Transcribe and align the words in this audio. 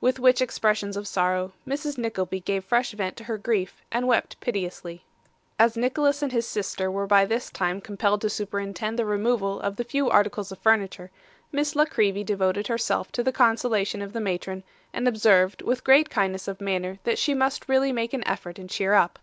With 0.00 0.20
which 0.20 0.40
expressions 0.40 0.96
of 0.96 1.08
sorrow, 1.08 1.52
Mrs. 1.66 1.98
Nickleby 1.98 2.38
gave 2.38 2.64
fresh 2.64 2.92
vent 2.92 3.16
to 3.16 3.24
her 3.24 3.36
grief, 3.36 3.82
and 3.90 4.06
wept 4.06 4.38
piteously. 4.38 5.02
As 5.58 5.76
Nicholas 5.76 6.22
and 6.22 6.30
his 6.30 6.46
sister 6.46 6.88
were 6.88 7.08
by 7.08 7.24
this 7.24 7.50
time 7.50 7.80
compelled 7.80 8.20
to 8.20 8.30
superintend 8.30 8.96
the 8.96 9.04
removal 9.04 9.58
of 9.58 9.74
the 9.74 9.82
few 9.82 10.08
articles 10.08 10.52
of 10.52 10.60
furniture, 10.60 11.10
Miss 11.50 11.74
La 11.74 11.84
Creevy 11.84 12.22
devoted 12.22 12.68
herself 12.68 13.10
to 13.10 13.24
the 13.24 13.32
consolation 13.32 14.02
of 14.02 14.12
the 14.12 14.20
matron, 14.20 14.62
and 14.92 15.08
observed 15.08 15.62
with 15.62 15.82
great 15.82 16.10
kindness 16.10 16.46
of 16.46 16.60
manner 16.60 17.00
that 17.02 17.18
she 17.18 17.34
must 17.34 17.68
really 17.68 17.90
make 17.90 18.12
an 18.14 18.22
effort, 18.24 18.60
and 18.60 18.70
cheer 18.70 18.94
up. 18.94 19.18